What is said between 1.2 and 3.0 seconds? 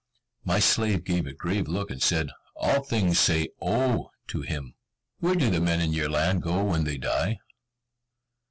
a grave look, and said, "All